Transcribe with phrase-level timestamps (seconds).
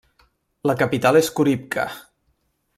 [0.69, 1.87] La capital és Khouribga.